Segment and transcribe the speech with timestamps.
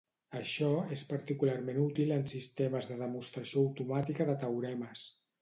[0.37, 5.07] Això és particularment útil en sistemes de demostració automàtica de teoremes.